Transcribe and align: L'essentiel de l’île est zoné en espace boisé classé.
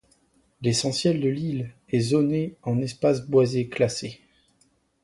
L'essentiel 0.63 1.21
de 1.21 1.29
l’île 1.29 1.75
est 1.89 1.99
zoné 1.99 2.55
en 2.63 2.81
espace 2.81 3.21
boisé 3.27 3.67
classé. 3.69 4.19